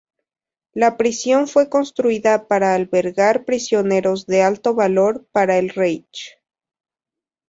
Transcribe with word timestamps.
La 0.73 0.97
prisión 0.97 1.47
fue 1.47 1.69
construida 1.69 2.47
para 2.47 2.73
albergar 2.73 3.45
prisioneros 3.45 4.25
de 4.25 4.41
alto 4.41 4.73
valor 4.73 5.27
para 5.31 5.59
el 5.59 5.69
Reich. 5.69 6.39